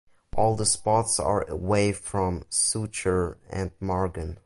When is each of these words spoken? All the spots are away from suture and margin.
All 0.35 0.55
the 0.55 0.65
spots 0.65 1.19
are 1.19 1.43
away 1.47 1.91
from 1.91 2.43
suture 2.49 3.37
and 3.51 3.69
margin. 3.79 4.39